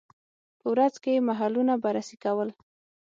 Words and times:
په 0.59 0.65
ورځ 0.73 0.93
کې 1.03 1.11
یې 1.15 1.25
محلونه 1.29 1.73
بررسي 1.83 2.17
کول. 2.23 2.49